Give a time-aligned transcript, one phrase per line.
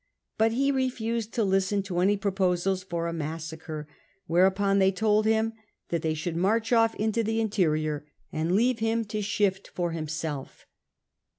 [0.39, 3.87] But he refused to listen to any proposals for a massacre,
[4.25, 5.53] whereupon they told him
[5.89, 10.65] that they should march off into the interior, and leave him to shift for himself.